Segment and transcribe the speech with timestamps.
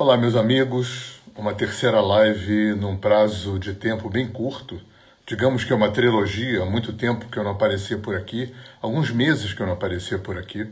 [0.00, 1.20] Olá, meus amigos.
[1.36, 4.80] Uma terceira live num prazo de tempo bem curto.
[5.26, 9.10] Digamos que é uma trilogia, há muito tempo que eu não aparecia por aqui, alguns
[9.10, 10.68] meses que eu não aparecia por aqui.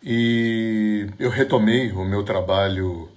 [0.00, 3.08] E eu retomei o meu trabalho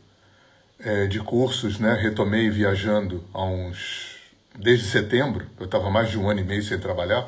[0.80, 1.94] é, de cursos, né?
[1.94, 4.16] Retomei viajando há uns.
[4.58, 7.28] desde setembro, eu estava mais de um ano e meio sem trabalhar.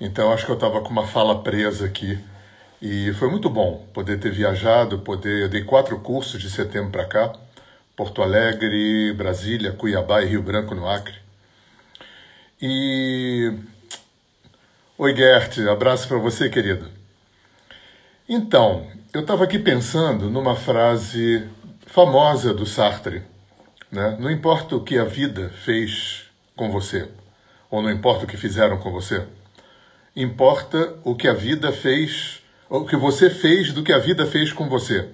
[0.00, 2.18] Então acho que eu estava com uma fala presa aqui
[2.80, 5.42] e foi muito bom poder ter viajado, poder.
[5.42, 7.32] Eu dei quatro cursos de setembro para cá:
[7.94, 11.14] Porto Alegre, Brasília, Cuiabá e Rio Branco, no Acre.
[12.60, 13.52] E.
[14.96, 16.88] Oi, Gert, abraço para você, querido.
[18.28, 21.46] Então, eu estava aqui pensando numa frase
[21.86, 23.22] famosa do Sartre:
[23.92, 24.16] né?
[24.18, 27.08] Não importa o que a vida fez com você,
[27.70, 29.26] ou não importa o que fizeram com você,
[30.16, 34.52] importa o que a vida fez o que você fez do que a vida fez
[34.52, 35.08] com você.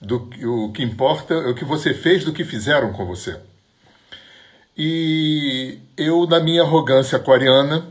[0.00, 3.38] Do, o que importa é o que você fez do que fizeram com você.
[4.78, 7.84] E eu, na minha arrogância aquariana,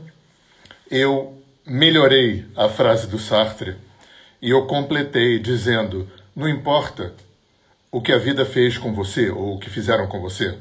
[0.89, 3.75] eu melhorei a frase do Sartre
[4.41, 7.13] e eu completei dizendo: não importa
[7.91, 10.57] o que a vida fez com você ou o que fizeram com você,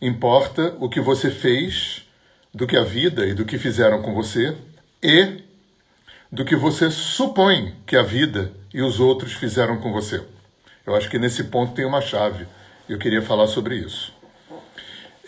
[0.00, 2.04] importa o que você fez
[2.52, 4.56] do que a vida e do que fizeram com você
[5.02, 5.49] e
[6.30, 10.22] do que você supõe que a vida e os outros fizeram com você.
[10.86, 12.46] Eu acho que nesse ponto tem uma chave.
[12.88, 14.12] Eu queria falar sobre isso.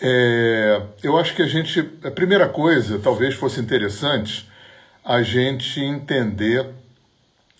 [0.01, 1.79] É, eu acho que a gente.
[2.03, 4.49] A primeira coisa, talvez fosse interessante,
[5.03, 6.67] a gente entender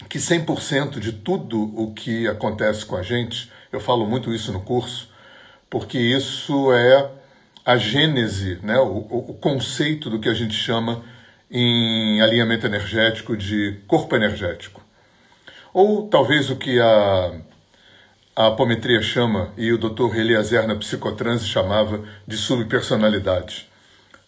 [0.09, 4.61] que 100% de tudo o que acontece com a gente, eu falo muito isso no
[4.61, 5.09] curso,
[5.69, 7.09] porque isso é
[7.66, 8.97] a gênese, né, o,
[9.30, 11.02] o conceito do que a gente chama
[11.55, 14.81] em alinhamento energético de corpo energético.
[15.71, 17.31] Ou talvez o que a,
[18.35, 20.15] a apometria chama e o Dr.
[20.15, 23.69] Eliezer na psicotranse chamava de subpersonalidade.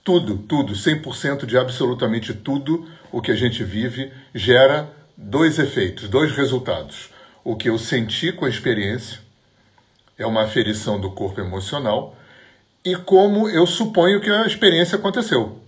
[0.03, 6.31] Tudo, tudo, 100% de absolutamente tudo o que a gente vive gera dois efeitos, dois
[6.31, 7.09] resultados.
[7.43, 9.19] O que eu senti com a experiência
[10.15, 12.15] é uma aferição do corpo emocional
[12.83, 15.64] e como eu suponho que a experiência aconteceu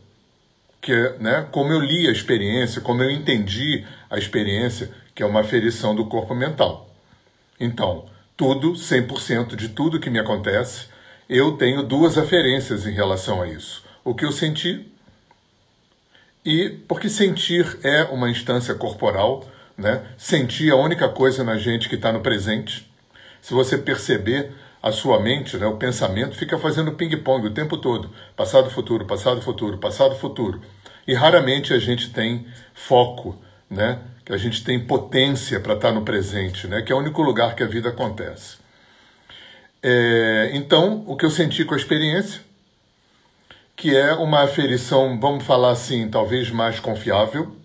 [0.82, 5.42] que né, como eu li a experiência, como eu entendi a experiência, que é uma
[5.42, 6.90] aferição do corpo mental.
[7.60, 8.06] Então,
[8.36, 10.86] tudo, 100% de tudo que me acontece,
[11.28, 13.84] eu tenho duas aferências em relação a isso.
[14.04, 14.92] O que eu senti
[16.46, 19.46] e porque sentir é uma instância corporal,
[19.78, 20.02] né?
[20.18, 22.90] Sentir é a única coisa na gente que está no presente.
[23.42, 28.10] Se você perceber, a sua mente, né, o pensamento, fica fazendo ping-pong o tempo todo.
[28.36, 30.62] Passado, futuro, passado, futuro, passado, futuro.
[31.08, 33.36] E raramente a gente tem foco,
[33.70, 34.00] né?
[34.26, 36.82] que a gente tem potência para estar tá no presente, né?
[36.82, 38.58] que é o único lugar que a vida acontece.
[39.82, 42.42] É, então, o que eu senti com a experiência,
[43.74, 47.56] que é uma aferição, vamos falar assim, talvez mais confiável,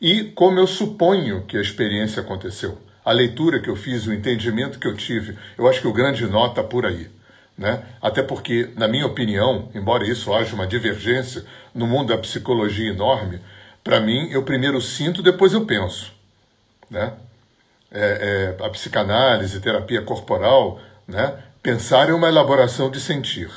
[0.00, 4.78] e como eu suponho que a experiência aconteceu a leitura que eu fiz, o entendimento
[4.78, 7.08] que eu tive, eu acho que o grande nó está por aí.
[7.56, 7.82] Né?
[8.02, 11.42] Até porque, na minha opinião, embora isso haja uma divergência
[11.74, 13.40] no mundo da psicologia enorme,
[13.82, 16.12] para mim eu primeiro sinto, depois eu penso.
[16.90, 17.14] Né?
[17.90, 21.32] É, é, a psicanálise, terapia corporal, né?
[21.62, 23.50] pensar é uma elaboração de sentir.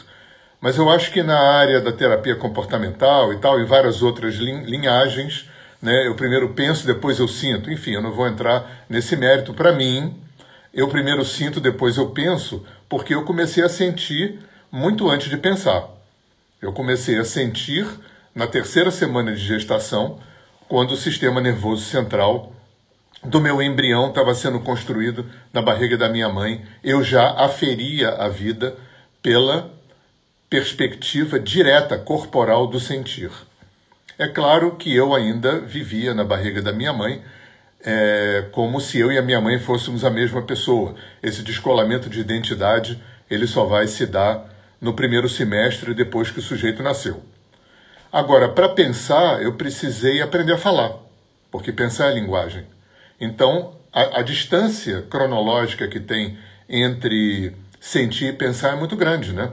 [0.61, 5.50] Mas eu acho que na área da terapia comportamental e tal, e várias outras linhagens,
[5.81, 6.07] né?
[6.07, 7.71] Eu primeiro penso, depois eu sinto.
[7.71, 9.53] Enfim, eu não vou entrar nesse mérito.
[9.53, 10.15] Para mim,
[10.73, 14.39] eu primeiro sinto, depois eu penso, porque eu comecei a sentir
[14.71, 15.89] muito antes de pensar.
[16.61, 17.87] Eu comecei a sentir
[18.33, 20.19] na terceira semana de gestação,
[20.69, 22.53] quando o sistema nervoso central
[23.23, 28.29] do meu embrião estava sendo construído na barriga da minha mãe, eu já aferia a
[28.29, 28.75] vida
[29.21, 29.69] pela
[30.49, 33.31] perspectiva direta corporal do sentir.
[34.21, 37.23] É claro que eu ainda vivia na barriga da minha mãe,
[37.83, 40.93] é, como se eu e a minha mãe fôssemos a mesma pessoa.
[41.23, 44.47] Esse descolamento de identidade ele só vai se dar
[44.79, 47.23] no primeiro semestre depois que o sujeito nasceu.
[48.13, 50.93] Agora, para pensar, eu precisei aprender a falar,
[51.49, 52.63] porque pensar é linguagem.
[53.19, 56.37] Então, a, a distância cronológica que tem
[56.69, 59.51] entre sentir e pensar é muito grande, né?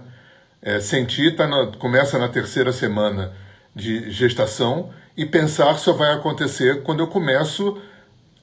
[0.61, 3.33] É, sentir tá na, começa na terceira semana
[3.79, 7.81] de gestação e pensar só vai acontecer quando eu começo.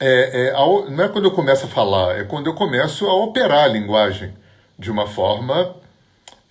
[0.00, 3.14] É, é, ao, não é quando eu começo a falar, é quando eu começo a
[3.14, 4.34] operar a linguagem
[4.78, 5.74] de uma forma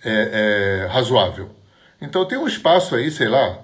[0.04, 1.50] é, é razoável.
[2.00, 3.58] Então tenho um espaço aí, sei lá,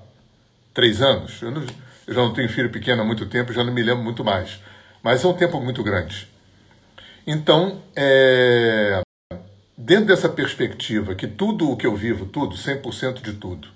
[0.74, 1.40] três anos.
[1.42, 1.62] Eu, não,
[2.06, 4.60] eu já não tenho filho pequeno há muito tempo, já não me lembro muito mais.
[5.02, 6.28] Mas é um tempo muito grande.
[7.26, 9.00] Então, é,
[9.76, 13.68] dentro dessa perspectiva que tudo o que eu vivo, tudo, 100% de tudo,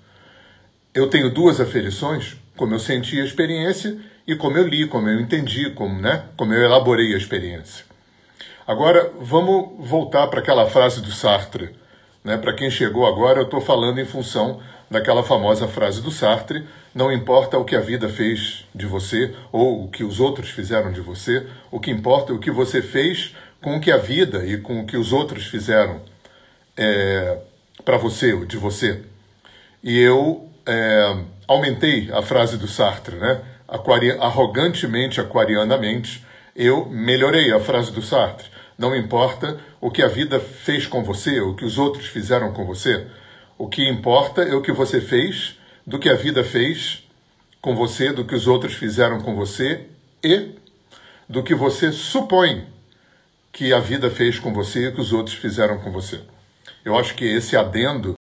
[0.97, 3.95] eu tenho duas aferições, como eu senti a experiência
[4.25, 7.85] e como eu li, como eu entendi, como, né, como eu elaborei a experiência.
[8.65, 11.69] Agora, vamos voltar para aquela frase do Sartre.
[12.23, 12.35] Né?
[12.35, 14.59] Para quem chegou agora, eu estou falando em função
[14.89, 16.65] daquela famosa frase do Sartre:
[16.95, 20.91] não importa o que a vida fez de você ou o que os outros fizeram
[20.91, 24.45] de você, o que importa é o que você fez com o que a vida
[24.45, 26.01] e com o que os outros fizeram
[26.75, 27.37] é,
[27.85, 29.03] para você ou de você.
[29.83, 33.41] E eu é, aumentei a frase do Sartre, né?
[33.67, 36.25] Aquari arrogantemente, aquarianamente,
[36.55, 38.47] eu melhorei a frase do Sartre.
[38.77, 42.65] Não importa o que a vida fez com você, o que os outros fizeram com
[42.65, 43.07] você.
[43.57, 47.03] O que importa é o que você fez, do que a vida fez
[47.61, 49.87] com você, do que os outros fizeram com você
[50.23, 50.55] e
[51.27, 52.67] do que você supõe
[53.51, 56.21] que a vida fez com você e que os outros fizeram com você.
[56.85, 58.13] Eu acho que esse adendo,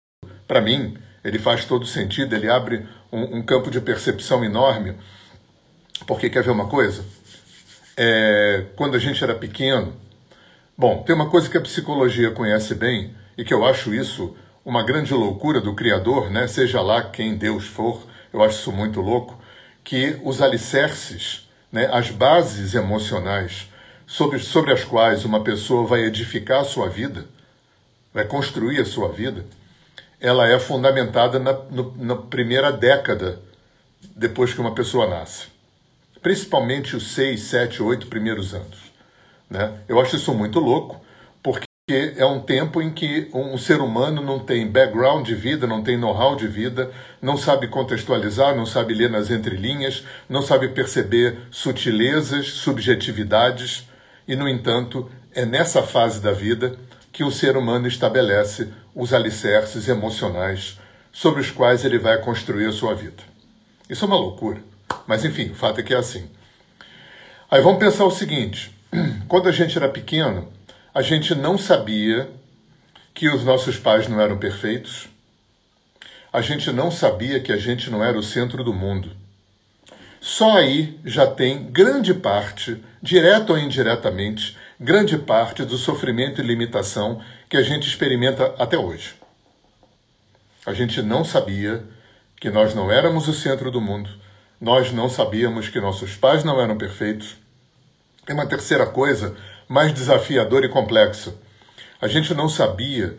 [0.48, 0.96] para mim,
[1.26, 4.94] ele faz todo sentido, ele abre um, um, campo de percepção enorme.
[6.06, 7.04] Porque quer ver uma coisa?
[7.96, 9.94] É, quando a gente era pequeno,
[10.78, 14.82] Bom, tem uma coisa que a psicologia conhece bem e que eu acho isso uma
[14.82, 16.46] grande loucura do Criador, né?
[16.46, 19.40] seja lá quem Deus for, eu acho isso muito louco,
[19.82, 23.70] que os alicerces, né, as bases emocionais
[24.06, 27.24] sobre, sobre as quais uma pessoa vai edificar a sua vida,
[28.12, 29.46] vai construir a sua vida,
[30.20, 33.40] ela é fundamentada na, no, na primeira década
[34.14, 35.48] depois que uma pessoa nasce.
[36.22, 38.78] Principalmente os seis, sete, oito primeiros anos.
[39.48, 39.72] Né?
[39.88, 41.00] Eu acho isso muito louco,
[41.42, 41.66] porque
[42.16, 45.96] é um tempo em que um ser humano não tem background de vida, não tem
[45.96, 46.90] know-how de vida,
[47.22, 53.86] não sabe contextualizar, não sabe ler nas entrelinhas, não sabe perceber sutilezas, subjetividades,
[54.26, 56.76] e, no entanto, é nessa fase da vida
[57.12, 60.80] que o ser humano estabelece os alicerces emocionais
[61.12, 63.22] sobre os quais ele vai construir a sua vida.
[63.88, 64.60] Isso é uma loucura,
[65.06, 66.28] mas enfim, o fato é que é assim.
[67.50, 68.74] Aí vamos pensar o seguinte:
[69.28, 70.50] quando a gente era pequeno,
[70.94, 72.28] a gente não sabia
[73.12, 75.08] que os nossos pais não eram perfeitos.
[76.32, 79.10] A gente não sabia que a gente não era o centro do mundo.
[80.20, 87.22] Só aí já tem grande parte, direta ou indiretamente, grande parte do sofrimento e limitação
[87.48, 89.14] que a gente experimenta até hoje.
[90.64, 91.84] A gente não sabia
[92.40, 94.10] que nós não éramos o centro do mundo,
[94.60, 97.36] nós não sabíamos que nossos pais não eram perfeitos,
[98.24, 99.36] tem uma terceira coisa,
[99.68, 101.34] mais desafiadora e complexa.
[102.00, 103.18] A gente não sabia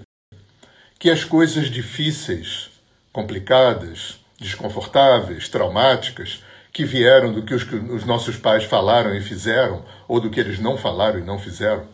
[1.00, 2.70] que as coisas difíceis,
[3.14, 6.44] complicadas, desconfortáveis, traumáticas,
[6.74, 10.60] que vieram do que os, os nossos pais falaram e fizeram, ou do que eles
[10.60, 11.88] não falaram e não fizeram,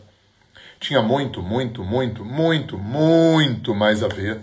[0.84, 4.40] tinha muito, muito, muito, muito, muito mais a ver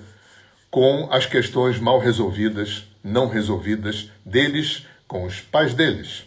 [0.71, 6.23] com as questões mal resolvidas, não resolvidas deles com os pais deles.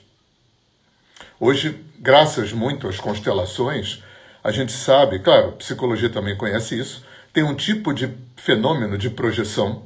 [1.41, 4.03] Hoje, graças muito às constelações,
[4.43, 9.83] a gente sabe, claro, psicologia também conhece isso, tem um tipo de fenômeno de projeção,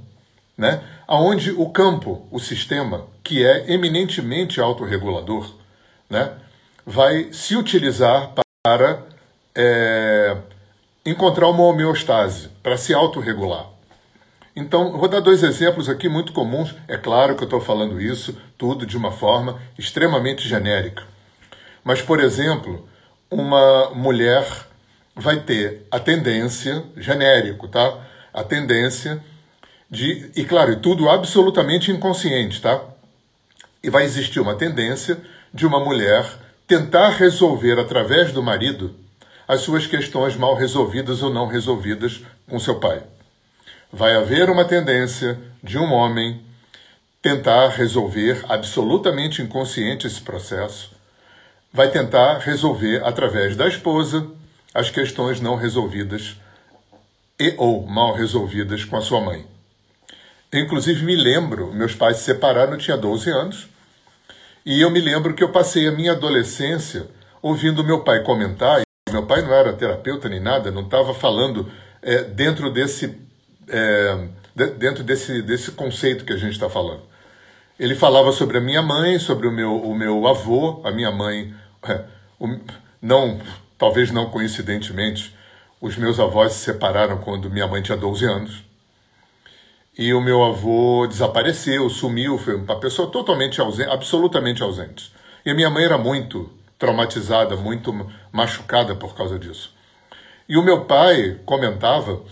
[0.57, 5.55] né, aonde o campo, o sistema, que é eminentemente autorregulador,
[6.11, 6.33] né,
[6.85, 9.07] vai se utilizar para
[9.59, 10.37] é,
[11.05, 13.67] encontrar uma homeostase, para se autorregular.
[14.55, 16.75] Então, vou dar dois exemplos aqui muito comuns.
[16.87, 21.03] É claro que eu estou falando isso tudo de uma forma extremamente genérica.
[21.83, 22.89] Mas, por exemplo,
[23.29, 24.47] uma mulher
[25.15, 27.99] vai ter a tendência, genérico, tá?
[28.33, 29.23] A tendência
[29.91, 32.81] de, e claro, tudo absolutamente inconsciente, tá?
[33.83, 35.19] E vai existir uma tendência
[35.53, 36.25] de uma mulher
[36.67, 38.95] tentar resolver através do marido
[39.49, 43.03] as suas questões mal resolvidas ou não resolvidas com seu pai.
[43.91, 46.43] Vai haver uma tendência de um homem
[47.23, 50.99] tentar resolver absolutamente inconsciente esse processo
[51.73, 54.27] vai tentar resolver através da esposa
[54.75, 56.37] as questões não resolvidas
[57.39, 59.47] e ou mal resolvidas com a sua mãe.
[60.51, 63.69] Eu, inclusive, me lembro, meus pais se separaram, eu tinha 12 anos,
[64.65, 67.07] e eu me lembro que eu passei a minha adolescência
[67.41, 68.81] ouvindo meu pai comentar,
[69.13, 71.71] meu pai não era terapeuta nem nada, não estava falando
[72.03, 73.17] é, dentro desse
[73.69, 74.29] é,
[74.67, 77.03] dentro desse, desse conceito que a gente está falando.
[77.79, 81.55] Ele falava sobre a minha mãe, sobre o meu, o meu avô, a minha mãe,
[81.85, 82.05] é,
[82.41, 82.59] o,
[83.01, 83.41] não,
[83.79, 85.37] talvez não coincidentemente,
[85.81, 88.65] os meus avós se separaram quando minha mãe tinha 12 anos.
[89.97, 95.13] E o meu avô desapareceu, sumiu, foi uma pessoa totalmente ausente, absolutamente ausente.
[95.45, 97.93] E a minha mãe era muito traumatizada, muito
[98.31, 99.75] machucada por causa disso.
[100.49, 102.23] E o meu pai comentava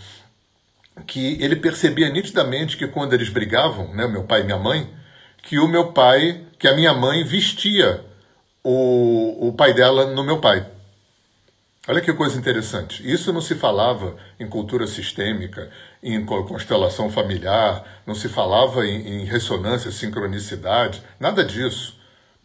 [1.06, 4.88] que ele percebia nitidamente que quando eles brigavam, né, meu pai e minha mãe,
[5.42, 8.04] que o meu pai, que a minha mãe vestia
[8.64, 10.66] o, o pai dela no meu pai.
[11.88, 13.08] Olha que coisa interessante.
[13.08, 15.70] Isso não se falava em cultura sistêmica,
[16.02, 21.96] em constelação familiar, não se falava em, em ressonância, sincronicidade, nada disso.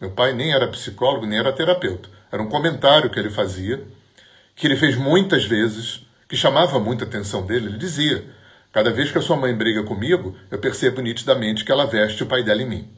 [0.02, 2.08] Meu pai nem era psicólogo, nem era terapeuta.
[2.32, 3.80] Era um comentário que ele fazia,
[4.56, 7.68] que ele fez muitas vezes, que chamava muita atenção dele.
[7.68, 8.24] Ele dizia:
[8.72, 12.26] Cada vez que a sua mãe briga comigo, eu percebo nitidamente que ela veste o
[12.26, 12.88] pai dela em mim.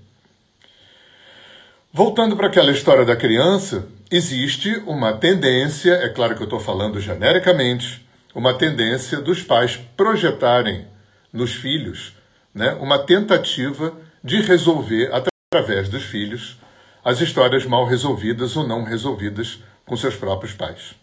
[1.92, 6.98] Voltando para aquela história da criança, existe uma tendência, é claro que eu estou falando
[6.98, 10.88] genericamente, uma tendência dos pais projetarem
[11.32, 12.14] nos filhos
[12.54, 13.92] né, uma tentativa
[14.22, 16.56] de resolver, através dos filhos,
[17.04, 20.94] as histórias mal resolvidas ou não resolvidas com seus próprios pais.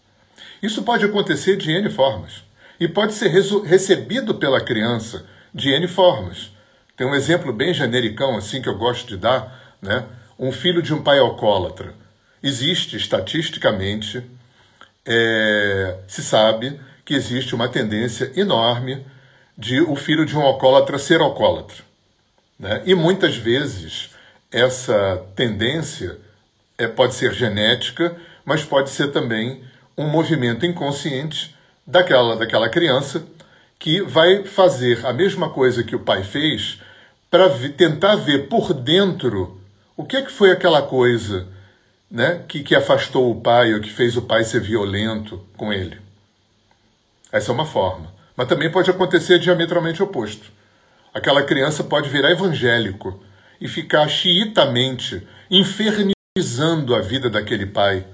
[0.62, 2.42] Isso pode acontecer de N formas
[2.80, 6.50] e pode ser recebido pela criança de N formas.
[6.96, 10.04] Tem um exemplo bem genericão assim que eu gosto de dar, né?
[10.38, 11.94] um filho de um pai alcoólatra.
[12.42, 14.22] Existe, estatisticamente,
[15.06, 19.06] é, se sabe que existe uma tendência enorme
[19.56, 21.84] de o filho de um alcoólatra ser alcoólatra.
[22.58, 22.82] Né?
[22.84, 24.10] E muitas vezes
[24.52, 26.18] essa tendência
[26.76, 29.64] é, pode ser genética, mas pode ser também
[29.96, 31.56] um movimento inconsciente
[31.86, 33.24] daquela, daquela criança
[33.78, 36.80] que vai fazer a mesma coisa que o pai fez
[37.30, 39.58] para tentar ver por dentro
[39.96, 41.48] o que, é que foi aquela coisa
[42.10, 45.98] né, que, que afastou o pai ou que fez o pai ser violento com ele?
[47.30, 48.12] Essa é uma forma.
[48.36, 50.50] Mas também pode acontecer diametralmente oposto.
[51.14, 53.22] Aquela criança pode virar evangélico
[53.62, 58.04] e ficar xiitamente infernizando a vida daquele pai,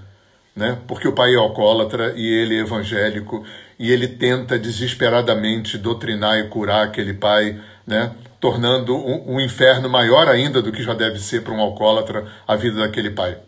[0.54, 0.78] né?
[0.86, 3.46] Porque o pai é alcoólatra e ele é evangélico
[3.78, 8.12] e ele tenta desesperadamente doutrinar e curar aquele pai, né?
[8.38, 12.54] tornando um, um inferno maior ainda do que já deve ser para um alcoólatra a
[12.54, 13.38] vida daquele pai.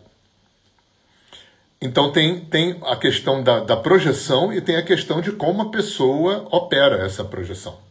[1.79, 5.69] Então tem, tem a questão da, da projeção e tem a questão de como a
[5.69, 7.90] pessoa opera essa projeção.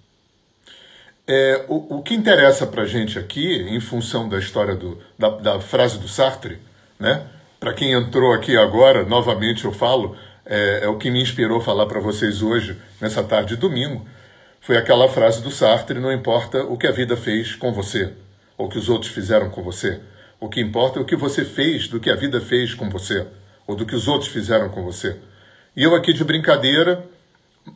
[1.32, 5.28] É, o, o que interessa para a gente aqui, em função da história do, da,
[5.28, 6.58] da frase do Sartre,
[6.98, 7.22] né?
[7.60, 11.86] para quem entrou aqui agora, novamente eu falo, é, é o que me inspirou falar
[11.86, 14.04] para vocês hoje, nessa tarde de domingo,
[14.60, 18.12] foi aquela frase do Sartre: não importa o que a vida fez com você,
[18.58, 20.00] ou que os outros fizeram com você.
[20.40, 23.24] O que importa é o que você fez do que a vida fez com você,
[23.68, 25.16] ou do que os outros fizeram com você.
[25.76, 27.04] E eu aqui de brincadeira,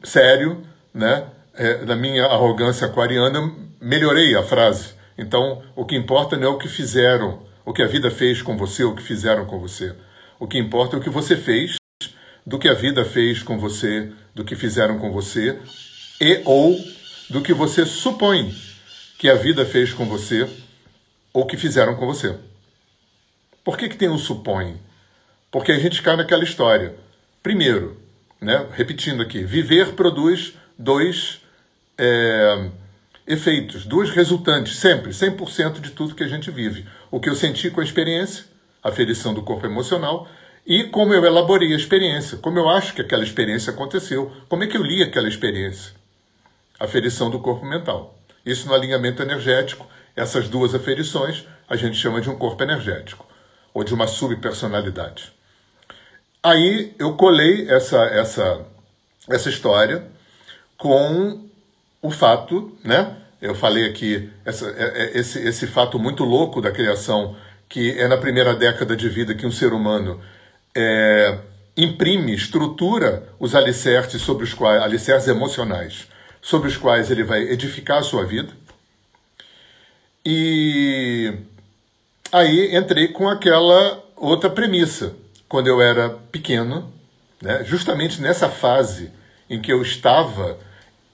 [0.02, 0.60] sério,
[0.92, 4.94] né, é, na minha arrogância aquariana, melhorei a frase.
[5.16, 8.56] Então, o que importa não é o que fizeram, o que a vida fez com
[8.56, 9.94] você, o que fizeram com você.
[10.38, 11.76] O que importa é o que você fez,
[12.46, 15.58] do que a vida fez com você, do que fizeram com você,
[16.20, 16.78] e ou
[17.30, 18.54] do que você supõe
[19.18, 20.48] que a vida fez com você
[21.32, 22.36] ou que fizeram com você.
[23.64, 24.80] Por que, que tem um supõe?
[25.50, 26.94] Porque a gente cai naquela história.
[27.42, 27.98] Primeiro,
[28.40, 31.40] né, repetindo aqui, viver produz dois
[31.98, 32.70] é,
[33.26, 36.86] efeitos, duas resultantes, sempre, 100% de tudo que a gente vive.
[37.10, 38.44] O que eu senti com a experiência,
[38.82, 40.28] a ferição do corpo emocional,
[40.66, 44.66] e como eu elaborei a experiência, como eu acho que aquela experiência aconteceu, como é
[44.66, 45.94] que eu li aquela experiência
[46.78, 48.18] aferição do corpo mental.
[48.44, 53.26] Isso no alinhamento energético, essas duas aferições a gente chama de um corpo energético,
[53.72, 55.32] ou de uma subpersonalidade.
[56.42, 58.66] Aí eu colei essa, essa,
[59.28, 60.06] essa história
[60.76, 61.43] com
[62.04, 63.16] o fato, né?
[63.40, 67.34] Eu falei aqui essa, é, é, esse, esse fato muito louco da criação,
[67.66, 70.20] que é na primeira década de vida que um ser humano
[70.76, 71.38] é,
[71.74, 76.06] imprime, estrutura os alicerces sobre os quais, alicerces emocionais,
[76.42, 78.52] sobre os quais ele vai edificar a sua vida.
[80.26, 81.32] E
[82.30, 85.14] aí entrei com aquela outra premissa.
[85.48, 86.92] Quando eu era pequeno,
[87.40, 89.10] né, justamente nessa fase
[89.48, 90.58] em que eu estava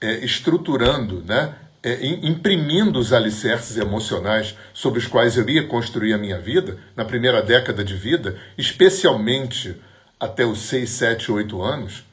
[0.01, 6.17] é, estruturando, né, é, imprimindo os alicerces emocionais sobre os quais eu ia construir a
[6.17, 9.79] minha vida, na primeira década de vida, especialmente
[10.19, 12.03] até os 6, 7, 8 anos,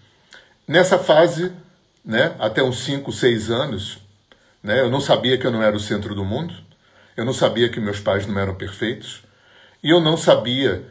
[0.66, 1.52] nessa fase
[2.04, 3.98] né, até uns 5, 6 anos,
[4.62, 6.54] né, eu não sabia que eu não era o centro do mundo,
[7.16, 9.22] eu não sabia que meus pais não eram perfeitos,
[9.82, 10.82] e eu não sabia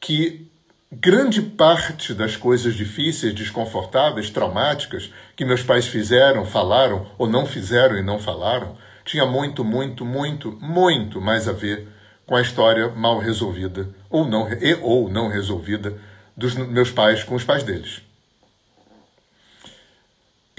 [0.00, 0.46] que
[0.90, 7.96] grande parte das coisas difíceis, desconfortáveis, traumáticas que meus pais fizeram, falaram ou não fizeram
[7.96, 11.88] e não falaram, tinha muito, muito, muito, muito mais a ver
[12.26, 15.98] com a história mal resolvida ou não e ou não resolvida
[16.36, 18.02] dos meus pais com os pais deles.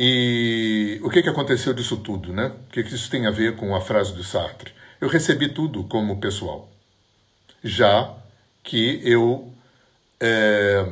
[0.02, 2.54] E o que, que aconteceu disso tudo, né?
[2.68, 4.74] O que, que isso tem a ver com a frase do Sartre?
[5.00, 6.70] Eu recebi tudo como pessoal,
[7.64, 8.16] já
[8.64, 9.54] que eu,
[10.20, 10.86] é,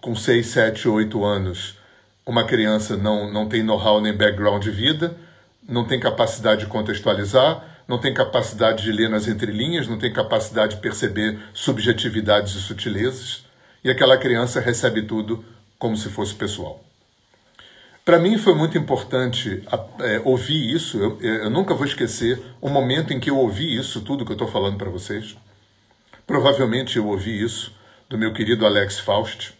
[0.00, 1.78] com 6, 7, 8 anos,
[2.26, 5.16] uma criança não, não tem know-how nem background de vida,
[5.68, 10.76] não tem capacidade de contextualizar, não tem capacidade de ler nas entrelinhas, não tem capacidade
[10.76, 13.44] de perceber subjetividades e sutilezas,
[13.84, 15.44] e aquela criança recebe tudo
[15.78, 16.82] como se fosse pessoal.
[18.04, 19.62] Para mim foi muito importante
[20.00, 20.98] é, ouvir isso.
[20.98, 24.36] Eu, eu, nunca vou esquecer o momento em que eu ouvi isso, tudo que eu
[24.36, 25.36] estou falando para vocês.
[26.26, 27.72] Provavelmente eu ouvi isso
[28.12, 29.54] do meu querido Alex Faust,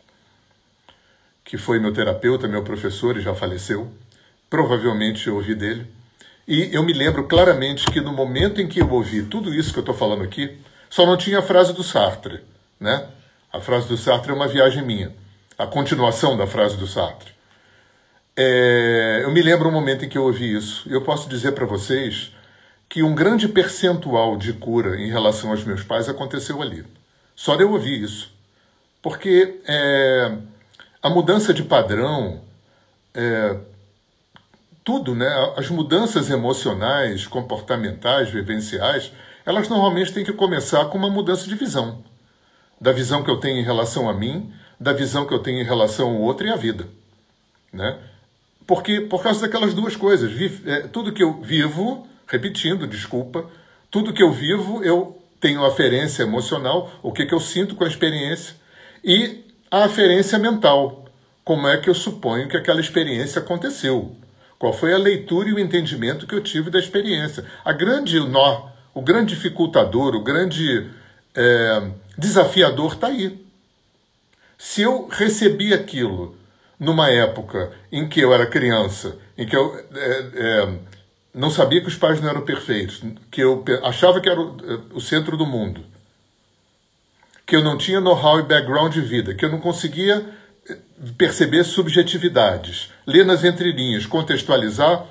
[1.43, 3.91] que foi meu terapeuta, meu professor e já faleceu.
[4.51, 5.87] Provavelmente eu ouvi dele.
[6.47, 9.79] E eu me lembro claramente que no momento em que eu ouvi tudo isso que
[9.79, 10.59] eu estou falando aqui,
[10.91, 12.41] só não tinha a frase do Sartre,
[12.79, 13.09] né?
[13.51, 15.15] A frase do Sartre é uma viagem minha,
[15.57, 17.33] a continuação da frase do Sartre.
[18.37, 20.87] É, eu me lembro um momento em que eu ouvi isso.
[20.91, 22.35] Eu posso dizer para vocês
[22.87, 26.85] que um grande percentual de cura em relação aos meus pais aconteceu ali.
[27.35, 28.42] Só de eu ouvir isso.
[29.03, 30.39] Porque é,
[31.03, 32.41] a mudança de padrão,
[33.13, 33.59] é,
[34.85, 35.29] tudo, né?
[35.57, 39.13] As mudanças emocionais, comportamentais, vivenciais,
[39.45, 42.03] elas normalmente têm que começar com uma mudança de visão.
[42.81, 45.65] Da visão que eu tenho em relação a mim, da visão que eu tenho em
[45.65, 46.87] relação ao outro e à vida.
[47.73, 47.99] Né?
[48.67, 50.33] Porque, por causa daquelas duas coisas.
[50.67, 53.45] É, tudo que eu vivo, repetindo, desculpa,
[53.91, 57.89] tudo que eu vivo, eu tenho aferência emocional, o que, que eu sinto com a
[57.89, 58.55] experiência,
[59.05, 61.07] e a aferência mental,
[61.45, 64.15] como é que eu suponho que aquela experiência aconteceu.
[64.59, 67.45] Qual foi a leitura e o entendimento que eu tive da experiência?
[67.65, 70.89] A grande nó, o grande dificultador, o grande
[71.35, 73.45] é, desafiador está aí.
[74.57, 76.37] Se eu recebi aquilo
[76.79, 80.79] numa época em que eu era criança, em que eu é, é,
[81.35, 84.79] não sabia que os pais não eram perfeitos, que eu achava que era o, é,
[84.95, 85.85] o centro do mundo,
[87.53, 90.25] que eu não tinha know-how e background de vida, que eu não conseguia
[90.67, 90.79] é,
[91.19, 95.05] perceber subjetividades, ler nas entrelinhas, contextualizar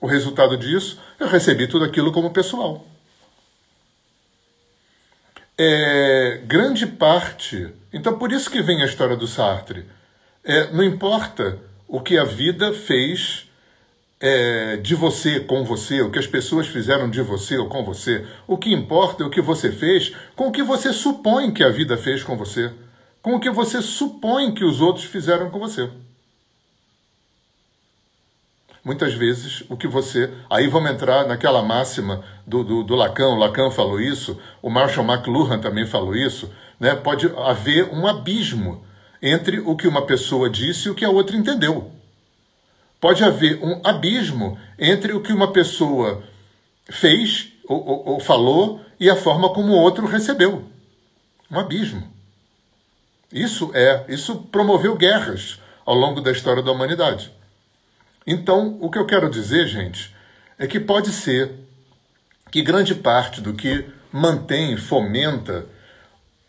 [0.00, 2.86] o resultado disso, eu recebi tudo aquilo como pessoal.
[5.58, 7.68] É, grande parte.
[7.92, 9.84] Então, por isso que vem a história do Sartre
[10.44, 11.58] é, não importa
[11.88, 13.47] o que a vida fez
[14.20, 18.26] é, de você, com você, o que as pessoas fizeram de você ou com você.
[18.46, 21.70] O que importa é o que você fez com o que você supõe que a
[21.70, 22.72] vida fez com você,
[23.22, 25.88] com o que você supõe que os outros fizeram com você.
[28.84, 30.32] Muitas vezes o que você.
[30.48, 35.06] Aí vamos entrar naquela máxima do, do, do Lacan, o Lacan falou isso, o Marshall
[35.06, 36.50] McLuhan também falou isso.
[36.80, 36.94] Né?
[36.94, 38.84] Pode haver um abismo
[39.20, 41.97] entre o que uma pessoa disse e o que a outra entendeu.
[43.00, 46.22] Pode haver um abismo entre o que uma pessoa
[46.90, 50.64] fez ou, ou, ou falou e a forma como o outro recebeu.
[51.50, 52.02] Um abismo.
[53.32, 57.30] Isso é, isso promoveu guerras ao longo da história da humanidade.
[58.26, 60.14] Então, o que eu quero dizer, gente,
[60.58, 61.52] é que pode ser
[62.50, 65.66] que grande parte do que mantém, fomenta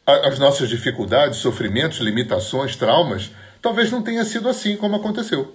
[0.06, 3.32] as nossas dificuldades, sofrimentos, limitações, traumas,
[3.62, 5.54] talvez não tenha sido assim como aconteceu.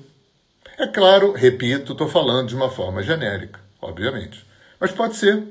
[0.78, 4.44] É claro, repito, estou falando de uma forma genérica, obviamente.
[4.80, 5.42] Mas pode ser.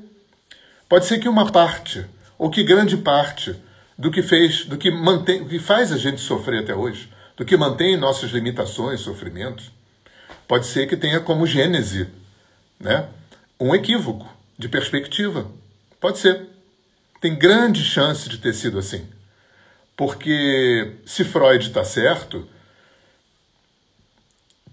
[0.88, 2.04] Pode ser que uma parte,
[2.38, 3.56] ou que grande parte,
[3.96, 7.44] do que fez, do que mantém, do que faz a gente sofrer até hoje, do
[7.44, 9.70] que mantém nossas limitações, sofrimentos,
[10.46, 12.08] pode ser que tenha como gênese,
[12.78, 13.08] né,
[13.58, 15.50] um equívoco de perspectiva.
[16.00, 16.54] Pode ser
[17.24, 19.08] tem grande chance de ter sido assim.
[19.96, 22.46] Porque se Freud está certo,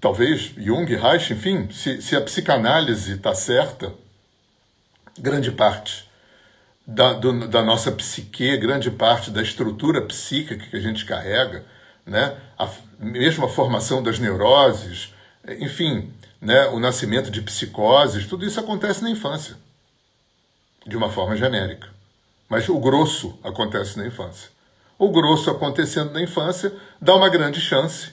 [0.01, 3.93] talvez Jung, Reich, enfim, se, se a psicanálise está certa,
[5.17, 6.09] grande parte
[6.85, 11.63] da, do, da nossa psique, grande parte da estrutura psíquica que a gente carrega,
[12.03, 12.35] né?
[12.57, 12.67] a,
[12.99, 15.13] mesmo a formação das neuroses,
[15.59, 16.11] enfim,
[16.41, 16.67] né?
[16.69, 19.55] o nascimento de psicoses, tudo isso acontece na infância,
[20.85, 21.87] de uma forma genérica.
[22.49, 24.49] Mas o grosso acontece na infância.
[24.97, 28.11] O grosso acontecendo na infância dá uma grande chance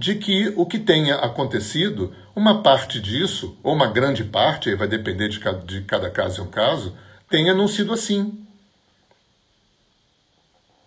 [0.00, 4.88] de que o que tenha acontecido, uma parte disso, ou uma grande parte, aí vai
[4.88, 6.96] depender de cada, de cada caso e um caso,
[7.28, 8.42] tenha não sido assim.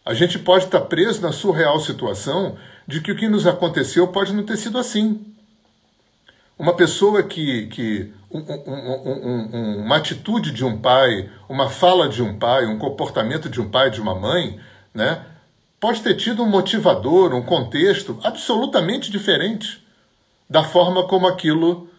[0.03, 4.33] A gente pode estar preso na surreal situação de que o que nos aconteceu pode
[4.33, 5.23] não ter sido assim.
[6.57, 7.67] Uma pessoa que.
[7.67, 12.79] que um, um, um, uma atitude de um pai, uma fala de um pai, um
[12.79, 14.59] comportamento de um pai, de uma mãe,
[14.91, 15.23] né?
[15.83, 19.85] Pode ter tido um motivador, um contexto absolutamente diferente
[20.49, 21.89] da forma como aquilo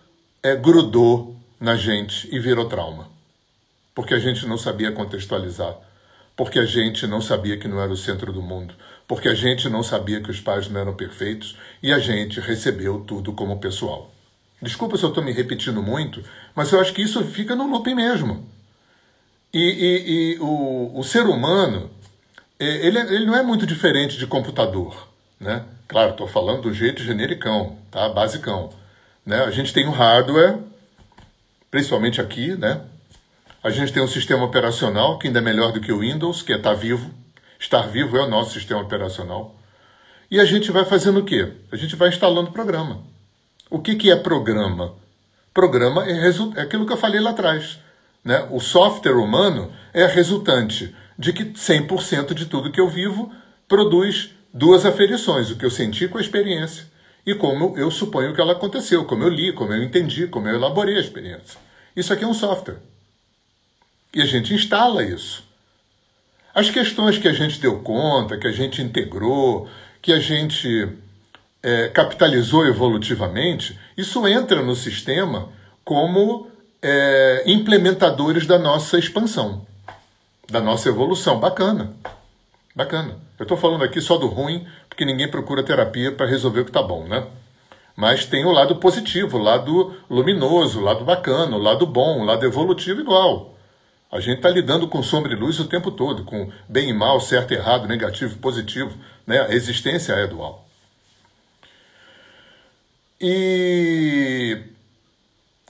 [0.43, 3.11] é, grudou na gente e virou trauma.
[3.95, 5.77] Porque a gente não sabia contextualizar.
[6.35, 8.73] Porque a gente não sabia que não era o centro do mundo.
[9.07, 13.05] Porque a gente não sabia que os pais não eram perfeitos e a gente recebeu
[13.07, 14.11] tudo como pessoal.
[14.63, 17.97] Desculpa se eu estou me repetindo muito, mas eu acho que isso fica no looping
[17.97, 18.49] mesmo.
[19.55, 21.89] E, e, e o, o, ser humano,
[22.65, 25.09] ele, ele não é muito diferente de computador.
[25.41, 25.65] Né?
[25.89, 28.09] Claro, estou falando do jeito genericão, tá?
[28.09, 28.71] basicão.
[29.25, 29.43] Né?
[29.45, 30.59] A gente tem um hardware,
[31.71, 32.81] principalmente aqui, né?
[33.63, 36.53] A gente tem um sistema operacional que ainda é melhor do que o Windows, que
[36.53, 37.11] é estar tá vivo.
[37.59, 39.55] Estar vivo é o nosso sistema operacional.
[40.31, 41.51] E a gente vai fazendo o quê?
[41.73, 43.03] A gente vai instalando programa.
[43.71, 44.95] O que, que é programa?
[45.53, 47.79] Programa é, é aquilo que eu falei lá atrás.
[48.23, 48.47] Né?
[48.51, 53.33] O software humano é resultante de que 100% de tudo que eu vivo
[53.69, 56.87] produz duas aferições, o que eu senti com a experiência
[57.27, 60.55] e como eu suponho que ela aconteceu, como eu li, como eu entendi, como eu
[60.55, 61.59] elaborei a experiência.
[61.97, 62.79] Isso aqui é um software.
[64.15, 65.45] E a gente instala isso.
[66.55, 69.69] As questões que a gente deu conta, que a gente integrou,
[70.01, 70.89] que a gente
[71.63, 75.49] é, capitalizou evolutivamente, isso entra no sistema
[75.83, 76.49] como
[76.81, 79.67] é, implementadores da nossa expansão,
[80.49, 81.41] da nossa evolução.
[81.41, 81.95] Bacana.
[82.75, 83.17] Bacana.
[83.39, 86.71] Eu estou falando aqui só do ruim, porque ninguém procura terapia para resolver o que
[86.71, 87.27] está bom, né?
[87.97, 92.25] Mas tem o lado positivo, o lado luminoso, o lado bacana, o lado bom, o
[92.25, 93.55] lado evolutivo igual.
[94.11, 97.21] A gente está lidando com sombra e luz o tempo todo, com bem e mal,
[97.21, 98.97] certo e errado, negativo positivo.
[99.27, 99.41] Né?
[99.41, 100.65] A existência é dual.
[103.21, 104.61] E,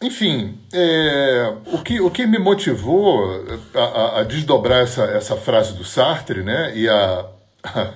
[0.05, 3.43] enfim, é, o, que, o que me motivou
[3.75, 7.27] a, a, desdobrar essa, essa frase do Sartre, né, e a,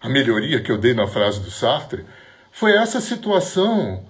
[0.00, 2.04] a, melhoria que eu dei na frase do Sartre,
[2.52, 4.04] foi essa situação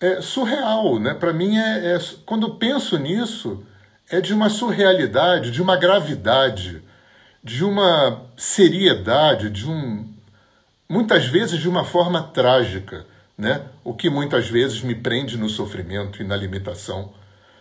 [0.00, 0.98] é, surreal.
[0.98, 1.14] Né?
[1.14, 3.64] Para mim, é, é, quando penso nisso,
[4.10, 6.82] é de uma surrealidade, de uma gravidade,
[7.42, 10.12] de uma seriedade, de um.
[10.88, 13.06] muitas vezes de uma forma trágica
[13.40, 13.62] né?
[13.82, 17.14] O que muitas vezes me prende no sofrimento e na limitação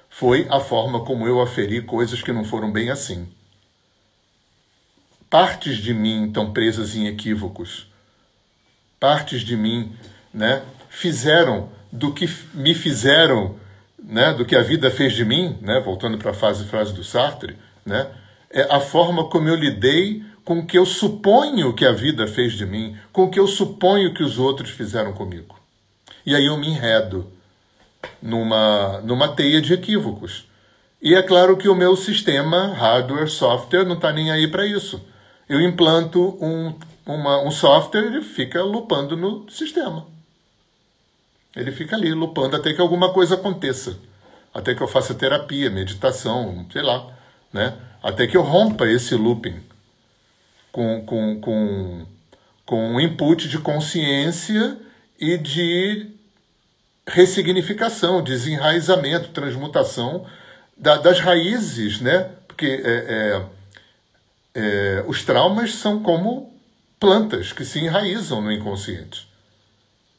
[0.09, 3.29] foi a forma como eu aferi coisas que não foram bem assim.
[5.29, 7.87] Partes de mim estão presas em equívocos.
[8.99, 9.95] Partes de mim,
[10.33, 13.55] né, fizeram do que me fizeram,
[13.97, 17.05] né, do que a vida fez de mim, né, voltando para a frase, frase do
[17.05, 18.07] Sartre, né,
[18.49, 22.51] é a forma como eu lidei com o que eu suponho que a vida fez
[22.53, 25.58] de mim, com o que eu suponho que os outros fizeram comigo.
[26.29, 27.27] E aí eu me enredo
[28.21, 30.47] numa, numa teia de equívocos.
[31.01, 35.03] E é claro que o meu sistema, hardware, software, não está nem aí para isso.
[35.49, 40.05] Eu implanto um, uma, um software e fica lupando no sistema.
[41.55, 43.97] Ele fica ali lupando até que alguma coisa aconteça.
[44.53, 47.07] Até que eu faça terapia, meditação, sei lá.
[47.51, 47.73] Né?
[48.03, 49.63] Até que eu rompa esse looping
[50.71, 52.05] com, com, com,
[52.67, 54.77] com um input de consciência
[55.19, 56.18] e de
[57.09, 60.25] ressignificação, desenraizamento, transmutação
[60.77, 62.29] da, das raízes, né?
[62.47, 63.41] Porque é, é,
[64.55, 66.53] é, os traumas são como
[66.99, 69.27] plantas que se enraizam no inconsciente.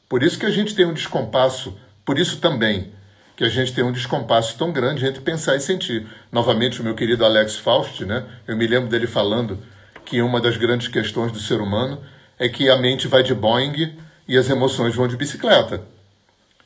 [0.09, 2.91] Por isso que a gente tem um descompasso, por isso também
[3.35, 6.05] que a gente tem um descompasso tão grande entre pensar e sentir.
[6.31, 8.23] Novamente, o meu querido Alex Faust, né?
[8.47, 9.57] Eu me lembro dele falando
[10.05, 11.99] que uma das grandes questões do ser humano
[12.37, 15.81] é que a mente vai de Boeing e as emoções vão de bicicleta.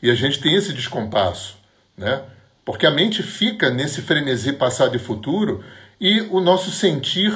[0.06, 1.58] E a gente tem esse descompasso,
[1.98, 2.22] né?
[2.64, 5.64] Porque a mente fica nesse frenesi passado e futuro
[6.00, 7.34] e o nosso sentir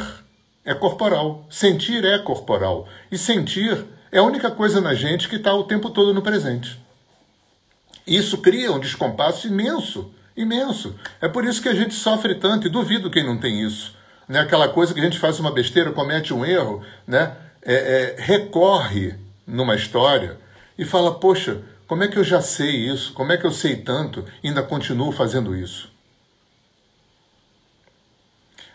[0.63, 1.47] é corporal.
[1.49, 2.87] Sentir é corporal.
[3.11, 6.79] E sentir é a única coisa na gente que está o tempo todo no presente.
[8.05, 10.93] Isso cria um descompasso imenso, imenso.
[11.19, 13.95] É por isso que a gente sofre tanto e duvido quem não tem isso.
[14.27, 14.41] Né?
[14.41, 17.35] Aquela coisa que a gente faz uma besteira, comete um erro, né?
[17.63, 19.15] É, é, recorre
[19.47, 20.37] numa história
[20.77, 23.13] e fala: Poxa, como é que eu já sei isso?
[23.13, 25.91] Como é que eu sei tanto e ainda continuo fazendo isso?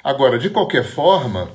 [0.03, 1.49] Agora, de qualquer forma,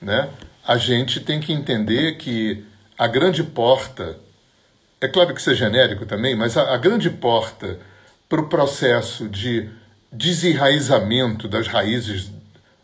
[0.00, 0.30] né,
[0.66, 2.64] a gente tem que entender que
[2.96, 4.18] a grande porta,
[4.98, 7.78] é claro que isso é genérico também, mas a, a grande porta
[8.26, 9.68] para o processo de
[10.10, 12.30] desenraizamento das raízes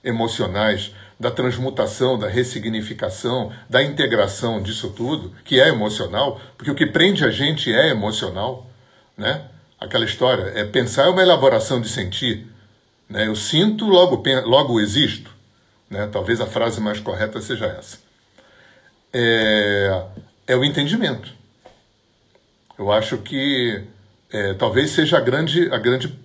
[0.05, 6.87] emocionais da transmutação, da ressignificação, da integração disso tudo, que é emocional, porque o que
[6.87, 8.67] prende a gente é emocional,
[9.19, 9.45] né?
[9.79, 12.47] aquela história, é pensar é uma elaboração de sentir.
[13.07, 13.27] Né?
[13.27, 15.31] Eu sinto, logo, logo existo.
[15.91, 16.09] Né?
[16.11, 17.99] Talvez a frase mais correta seja essa.
[19.13, 20.03] É,
[20.47, 21.35] é o entendimento.
[22.79, 23.85] Eu acho que
[24.33, 26.19] é, talvez seja a grande, a grande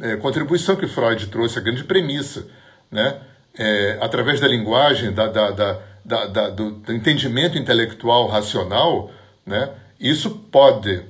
[0.00, 2.48] é, contribuição que Freud trouxe, a grande premissa.
[2.90, 3.20] Né?
[3.58, 9.10] É, através da linguagem, da, da, da, da do, do, entendimento intelectual, racional,
[9.44, 9.70] né?
[9.98, 11.02] isso pode,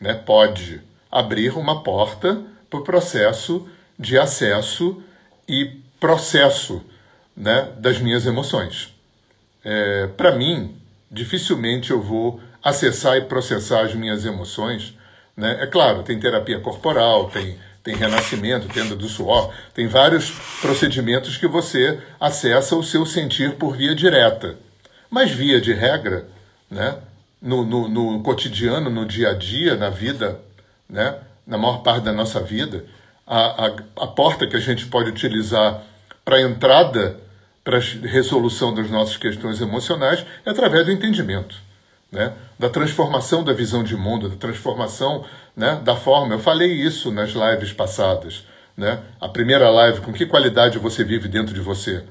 [0.00, 0.14] né?
[0.14, 5.02] pode abrir uma porta para o processo de acesso
[5.48, 6.82] e processo
[7.36, 8.94] né, das minhas emoções.
[9.64, 10.76] É, Para mim,
[11.10, 14.96] dificilmente eu vou acessar e processar as minhas emoções.
[15.36, 15.58] Né?
[15.62, 20.30] É claro, tem terapia corporal, tem, tem renascimento, tenda do suor, tem vários
[20.62, 24.56] procedimentos que você acessa o seu sentir por via direta.
[25.10, 26.26] Mas, via de regra,
[26.70, 26.96] né,
[27.40, 30.40] no, no, no cotidiano, no dia a dia, na vida,
[30.88, 31.14] né,
[31.46, 32.86] na maior parte da nossa vida,
[33.26, 35.82] a, a, a porta que a gente pode utilizar
[36.24, 37.20] para a entrada,
[37.62, 41.56] para a resolução das nossas questões emocionais é através do entendimento,
[42.14, 42.32] né?
[42.58, 45.24] da transformação da visão de mundo, da transformação
[45.56, 46.34] né, da forma.
[46.34, 48.46] Eu falei isso nas lives passadas.
[48.76, 49.00] Né?
[49.20, 52.04] A primeira live, com que qualidade você vive dentro de você?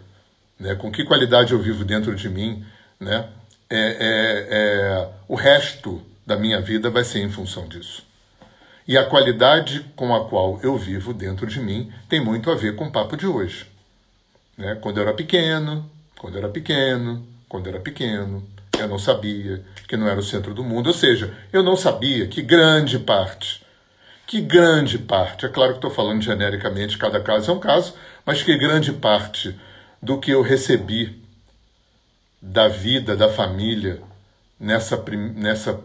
[0.59, 0.75] Né?
[0.75, 2.65] Com que qualidade eu vivo dentro de mim?
[2.99, 3.25] Né?
[3.69, 8.03] É, é, é, o resto da minha vida vai ser em função disso.
[8.85, 12.75] E a qualidade com a qual eu vivo dentro de mim tem muito a ver
[12.75, 13.65] com o papo de hoje.
[14.57, 14.75] Né?
[14.81, 15.89] Quando eu era pequeno,
[16.19, 18.45] quando eu era pequeno, quando eu era pequeno,
[18.79, 20.87] eu não sabia que não era o centro do mundo.
[20.87, 23.63] Ou seja, eu não sabia que grande parte,
[24.25, 27.93] que grande parte, é claro que estou falando genericamente, cada caso é um caso,
[28.25, 29.55] mas que grande parte
[30.01, 31.21] do que eu recebi
[32.41, 34.01] da vida, da família,
[34.59, 35.01] nessa,
[35.35, 35.79] nessa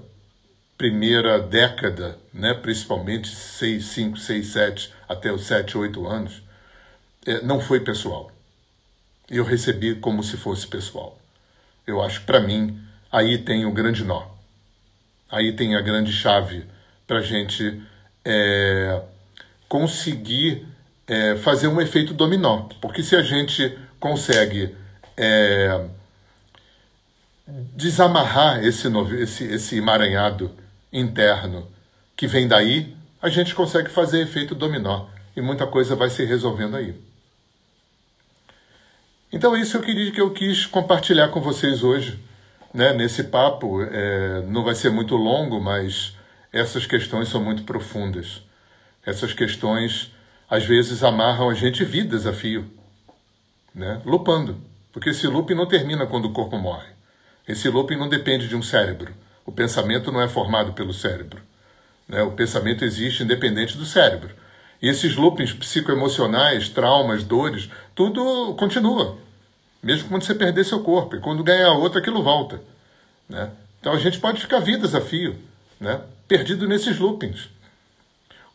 [0.77, 6.43] primeira década, né, principalmente 6, 5, 6, 7, até os 7, 8 anos,
[7.27, 8.31] é, não foi pessoal.
[9.29, 11.19] Eu recebi como se fosse pessoal.
[11.89, 12.79] Eu acho, para mim,
[13.11, 14.23] aí tem o grande nó.
[15.31, 16.67] Aí tem a grande chave
[17.07, 17.83] para a gente
[18.23, 19.01] é,
[19.67, 20.67] conseguir
[21.07, 22.69] é, fazer um efeito dominó.
[22.79, 24.77] Porque se a gente consegue
[25.17, 25.89] é,
[27.75, 28.87] desamarrar esse,
[29.19, 30.51] esse, esse emaranhado
[30.93, 31.67] interno
[32.15, 36.77] que vem daí, a gente consegue fazer efeito dominó e muita coisa vai se resolvendo
[36.77, 37.08] aí.
[39.33, 42.19] Então isso eu queria que eu quis compartilhar com vocês hoje,
[42.73, 42.93] né?
[42.95, 46.17] Nesse papo é, não vai ser muito longo, mas
[46.53, 48.43] essas questões são muito profundas.
[49.05, 50.13] Essas questões
[50.49, 52.65] às vezes amarram a gente vidas a fio,
[53.75, 54.01] né?
[54.05, 54.59] Lupando,
[54.93, 56.89] porque esse looping não termina quando o corpo morre.
[57.47, 59.15] Esse looping não depende de um cérebro.
[59.45, 61.41] O pensamento não é formado pelo cérebro.
[62.07, 62.23] Né?
[62.23, 64.35] O pensamento existe independente do cérebro.
[64.81, 69.19] E esses loopings psicoemocionais, traumas, dores, tudo continua.
[69.83, 71.17] Mesmo quando você perder seu corpo.
[71.17, 72.61] E quando ganhar outro, aquilo volta.
[73.29, 73.51] Né?
[73.81, 75.37] Então a gente pode ficar vidas a fio,
[75.81, 76.01] né?
[76.27, 77.49] perdido nesses loopings.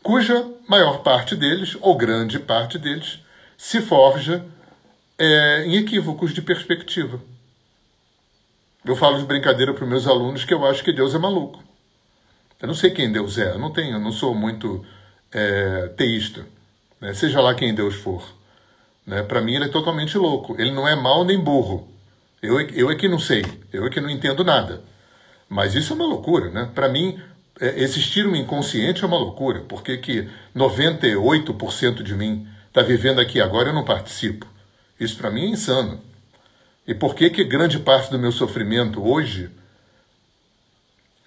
[0.02, 3.20] Cuja maior parte deles, ou grande parte deles,
[3.56, 4.44] se forja
[5.18, 7.20] é, em equívocos de perspectiva.
[8.84, 11.62] Eu falo de brincadeira para os meus alunos que eu acho que Deus é maluco.
[12.60, 14.84] Eu não sei quem Deus é, eu não tenho, eu não sou muito
[15.34, 16.46] é, teísta,
[17.00, 17.12] né?
[17.12, 18.24] seja lá quem Deus for.
[19.04, 19.22] Né?
[19.22, 20.54] Para mim ele é totalmente louco.
[20.58, 21.88] Ele não é mal nem burro.
[22.40, 24.82] Eu, eu é que não sei, eu é que não entendo nada.
[25.48, 26.70] Mas isso é uma loucura, né?
[26.74, 27.20] Para mim,
[27.60, 29.60] é, existir um inconsciente é uma loucura.
[29.60, 34.46] Porque que 98% de mim está vivendo aqui agora e eu não participo?
[34.98, 36.00] Isso para mim é insano.
[36.86, 39.50] E por que que grande parte do meu sofrimento hoje,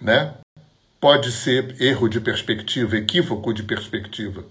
[0.00, 0.34] né,
[1.00, 4.44] pode ser erro de perspectiva, equívoco de perspectiva?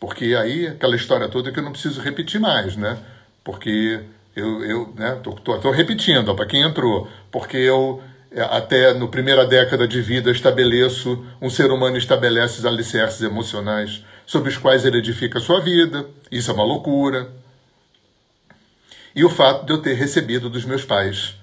[0.00, 2.98] Porque aí aquela história toda que eu não preciso repetir mais, né?
[3.44, 4.00] Porque
[4.34, 9.08] eu, eu né, tô, tô, tô repetindo para quem entrou, porque eu é, até no
[9.08, 14.84] primeira década de vida estabeleço, um ser humano estabelece os alicerces emocionais sobre os quais
[14.84, 16.06] ele edifica a sua vida.
[16.30, 17.30] Isso é uma loucura
[19.14, 21.34] e o fato de eu ter recebido dos meus pais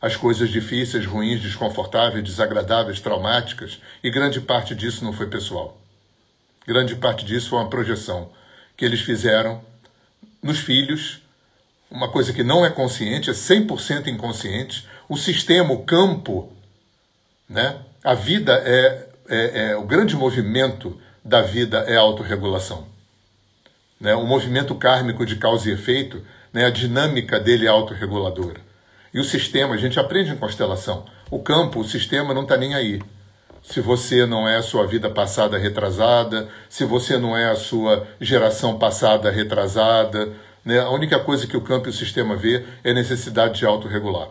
[0.00, 5.80] as coisas difíceis, ruins, desconfortáveis, desagradáveis, traumáticas, e grande parte disso não foi pessoal.
[6.66, 8.30] Grande parte disso foi uma projeção
[8.76, 9.60] que eles fizeram
[10.42, 11.20] nos filhos,
[11.90, 14.86] uma coisa que não é consciente, é 100% inconsciente.
[15.08, 16.52] O sistema, o campo,
[17.48, 17.78] né?
[18.04, 22.86] a vida é, é, é o grande movimento da vida é a autorregulação.
[24.00, 24.14] Né?
[24.14, 28.67] O movimento kármico de causa e efeito né, a dinâmica dele é autorreguladora.
[29.18, 31.04] E o sistema, a gente aprende em constelação.
[31.28, 33.02] O campo, o sistema não está nem aí.
[33.60, 38.06] se você não é a sua vida passada retrasada, se você não é a sua
[38.20, 40.32] geração passada retrasada.
[40.64, 40.78] Né?
[40.78, 44.28] A única coisa que o campo e o sistema vê é necessidade de autorregular.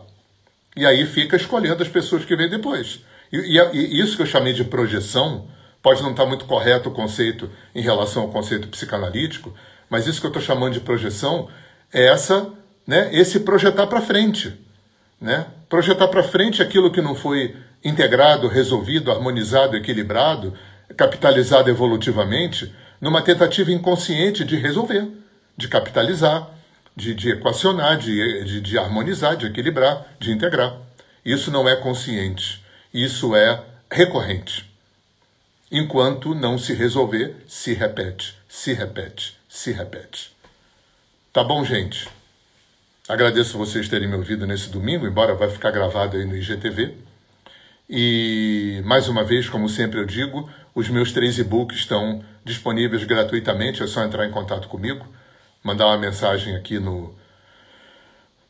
[0.73, 3.01] E aí fica escolhendo as pessoas que vêm depois.
[3.29, 5.49] E, e, e, isso que eu chamei de projeção,
[5.83, 9.53] pode não estar muito correto o conceito em relação ao conceito psicanalítico,
[9.89, 11.49] mas isso que eu estou chamando de projeção
[11.91, 12.49] é essa,
[12.87, 14.65] né, esse projetar para frente.
[15.19, 15.45] Né?
[15.67, 20.53] Projetar para frente aquilo que não foi integrado, resolvido, harmonizado, equilibrado,
[20.95, 25.07] capitalizado evolutivamente, numa tentativa inconsciente de resolver,
[25.55, 26.49] de capitalizar,
[26.95, 30.75] de, de equacionar, de, de, de harmonizar, de equilibrar, de integrar.
[31.23, 34.65] Isso não é consciente, isso é recorrente.
[35.71, 40.31] Enquanto não se resolver, se repete, se repete, se repete.
[41.33, 42.07] Tá bom, gente?
[43.07, 46.93] Agradeço vocês terem me ouvido nesse domingo, embora vai ficar gravado aí no IGTV.
[47.89, 53.81] E, mais uma vez, como sempre eu digo, os meus três e-books estão disponíveis gratuitamente,
[53.81, 55.07] é só entrar em contato comigo,
[55.63, 57.15] mandar uma mensagem aqui no,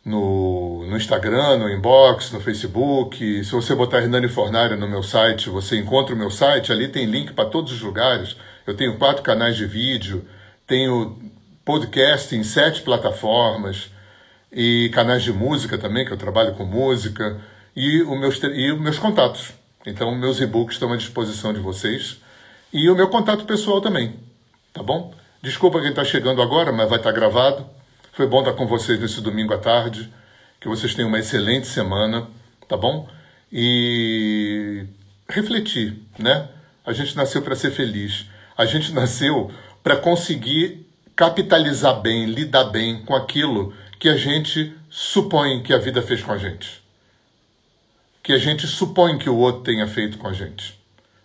[0.03, 3.43] no, no Instagram, no inbox, no Facebook.
[3.43, 7.05] Se você botar Hernani Fornário no meu site, você encontra o meu site, ali tem
[7.05, 8.35] link para todos os lugares.
[8.65, 10.25] Eu tenho quatro canais de vídeo,
[10.65, 11.15] tenho
[11.63, 13.95] podcast em sete plataformas
[14.51, 17.39] e canais de música também, que eu trabalho com música
[17.75, 19.53] e, os meus, e os meus contatos.
[19.85, 22.17] Então, meus e-books estão à disposição de vocês.
[22.73, 24.19] E o meu contato pessoal também,
[24.73, 25.13] tá bom?
[25.41, 27.65] Desculpa quem está chegando agora, mas vai estar tá gravado.
[28.11, 30.11] Foi bom estar com vocês nesse domingo à tarde.
[30.59, 32.27] Que vocês tenham uma excelente semana,
[32.67, 33.07] tá bom?
[33.51, 34.85] E
[35.29, 36.49] refletir, né?
[36.85, 38.25] A gente nasceu para ser feliz.
[38.57, 39.51] A gente nasceu
[39.83, 46.01] para conseguir capitalizar bem, lidar bem com aquilo que a gente supõe que a vida
[46.01, 46.87] fez com a gente
[48.27, 50.77] que a gente supõe que o outro tenha feito com a gente.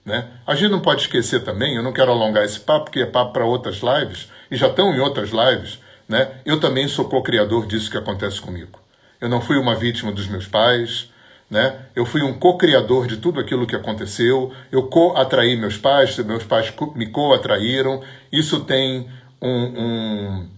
[0.04, 0.24] Né?
[0.46, 3.32] A gente não pode esquecer também, eu não quero alongar esse papo, porque é papo
[3.32, 6.30] para outras lives, e já estão em outras lives, né?
[6.46, 8.78] eu também sou co-criador disso que acontece comigo.
[9.20, 11.10] Eu não fui uma vítima dos meus pais,
[11.50, 11.74] né?
[11.96, 16.72] eu fui um co-criador de tudo aquilo que aconteceu, eu co-atraí meus pais, meus pais
[16.94, 20.48] me co-atraíram, isso tem um, um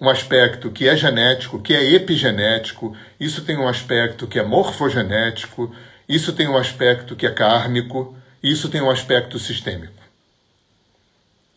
[0.00, 5.74] um aspecto que é genético, que é epigenético, isso tem um aspecto que é morfogenético,
[6.08, 10.02] isso tem um aspecto que é kármico, isso tem um aspecto sistêmico.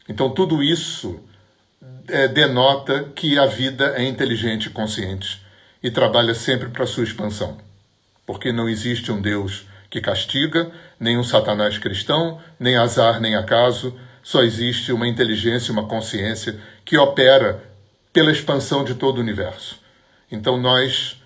[0.08, 1.20] Então, tudo isso
[2.08, 5.42] é, denota que a vida é inteligente e consciente
[5.84, 7.58] e trabalha sempre para sua expansão.
[8.26, 13.98] Porque não existe um Deus que castiga, nem um Satanás cristão, nem azar, nem acaso,
[14.24, 17.64] só existe uma inteligência uma consciência que opera
[18.18, 19.80] pela expansão de todo o universo.
[20.32, 21.22] Então, nós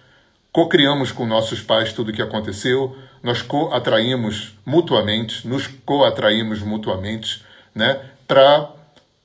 [0.52, 7.98] co-criamos com nossos pais tudo o que aconteceu, nós co-atraímos mutuamente, nos co-atraímos mutuamente, né,
[8.28, 8.74] para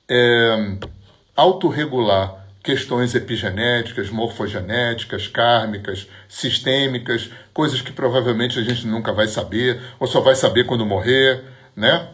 [0.07, 0.77] é,
[1.35, 10.07] autorregular questões epigenéticas, morfogenéticas, kármicas, sistêmicas, coisas que provavelmente a gente nunca vai saber, ou
[10.07, 11.43] só vai saber quando morrer,
[11.75, 12.07] né?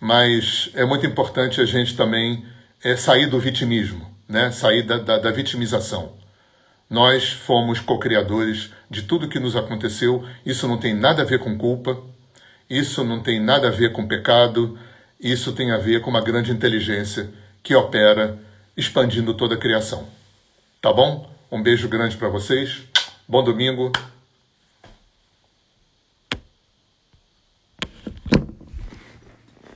[0.00, 2.44] Mas é muito importante a gente também
[2.82, 4.52] é, sair do vitimismo, né?
[4.52, 6.12] sair da, da, da vitimização.
[6.88, 10.24] Nós fomos co-criadores de tudo que nos aconteceu.
[10.46, 11.98] Isso não tem nada a ver com culpa,
[12.68, 14.78] isso não tem nada a ver com pecado,
[15.20, 17.28] isso tem a ver com uma grande inteligência
[17.62, 18.38] que opera
[18.76, 20.06] expandindo toda a criação.
[20.80, 21.30] Tá bom?
[21.50, 22.82] Um beijo grande para vocês.
[23.28, 23.92] Bom domingo.